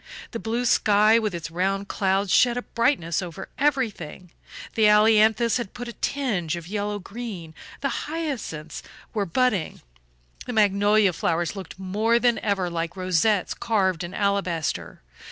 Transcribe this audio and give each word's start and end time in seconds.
The 0.31 0.39
blue 0.39 0.65
sky 0.65 1.19
with 1.19 1.35
its 1.35 1.51
round 1.51 1.87
clouds 1.87 2.33
shed 2.33 2.57
a 2.57 2.63
brightness 2.63 3.21
over 3.21 3.49
everything; 3.59 4.31
the 4.73 4.87
ailanthus 4.87 5.57
had 5.57 5.75
put 5.75 5.87
on 5.87 5.91
a 5.91 5.97
tinge 6.01 6.55
of 6.55 6.67
yellow 6.67 6.97
green, 6.97 7.53
the 7.81 8.07
hyacinths 8.09 8.81
were 9.13 9.27
budding, 9.27 9.81
the 10.47 10.53
magnolia 10.53 11.13
flowers 11.13 11.55
looked 11.55 11.77
more 11.77 12.17
than 12.17 12.39
ever 12.39 12.67
like 12.67 12.97
rosettes 12.97 13.53
carved 13.53 14.03
in 14.03 14.15
alabaster. 14.15 15.03